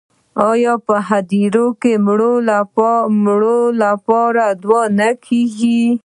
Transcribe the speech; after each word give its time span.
آیا 0.49 0.73
په 0.85 0.95
هدیره 1.07 1.65
کې 1.81 1.93
د 1.99 2.03
مړو 3.27 3.59
لپاره 3.81 4.45
دعا 4.63 4.81
نه 4.99 5.09
کیږي؟ 5.25 5.79